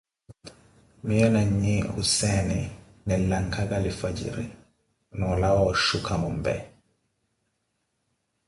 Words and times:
Miyo 1.05 1.27
na 1.35 1.41
nyi 1.59 1.75
Husseene, 1.93 2.59
linlakaga 3.07 3.77
lifwajiri, 3.85 4.45
na 5.17 5.23
olawa 5.33 5.61
oshuka 5.71 6.11
mombe. 6.21 6.55